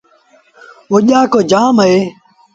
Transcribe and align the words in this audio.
اوڄآڪو 0.91 1.39
جآم 1.51 1.77
اهي۔ 1.83 1.99